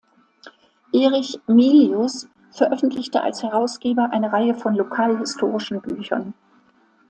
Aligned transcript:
Erich 0.93 1.39
Milius 1.45 2.27
veröffentlichte 2.49 3.21
als 3.21 3.43
Herausgeber 3.43 4.09
eine 4.11 4.33
Reihe 4.33 4.55
von 4.55 4.73
lokalhistorischen 4.73 5.79
Büchern. 5.79 6.33